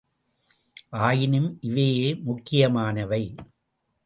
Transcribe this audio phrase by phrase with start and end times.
[0.99, 3.23] ஆயினும், இவையே முக்கியமானவை!